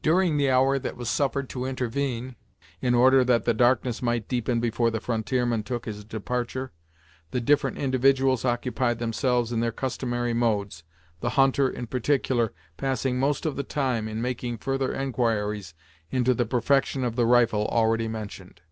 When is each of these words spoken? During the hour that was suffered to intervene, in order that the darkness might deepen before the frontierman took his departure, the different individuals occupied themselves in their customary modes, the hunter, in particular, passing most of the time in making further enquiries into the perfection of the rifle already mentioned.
During 0.00 0.38
the 0.38 0.50
hour 0.50 0.78
that 0.78 0.96
was 0.96 1.10
suffered 1.10 1.50
to 1.50 1.66
intervene, 1.66 2.36
in 2.80 2.94
order 2.94 3.22
that 3.22 3.44
the 3.44 3.52
darkness 3.52 4.00
might 4.00 4.26
deepen 4.28 4.58
before 4.58 4.90
the 4.90 4.98
frontierman 4.98 5.62
took 5.62 5.84
his 5.84 6.06
departure, 6.06 6.72
the 7.32 7.40
different 7.42 7.76
individuals 7.76 8.46
occupied 8.46 8.98
themselves 8.98 9.52
in 9.52 9.60
their 9.60 9.72
customary 9.72 10.32
modes, 10.32 10.84
the 11.20 11.28
hunter, 11.36 11.68
in 11.68 11.86
particular, 11.86 12.54
passing 12.78 13.20
most 13.20 13.44
of 13.44 13.56
the 13.56 13.62
time 13.62 14.08
in 14.08 14.22
making 14.22 14.56
further 14.56 14.90
enquiries 14.90 15.74
into 16.10 16.32
the 16.32 16.46
perfection 16.46 17.04
of 17.04 17.14
the 17.14 17.26
rifle 17.26 17.66
already 17.68 18.08
mentioned. 18.08 18.62